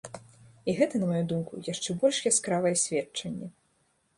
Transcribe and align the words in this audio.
І 0.71 0.73
гэта, 0.77 1.01
на 1.03 1.09
маю 1.11 1.19
думку, 1.33 1.61
яшчэ 1.67 1.97
больш 2.05 2.23
яскравае 2.31 2.73
сведчанне! 2.85 3.47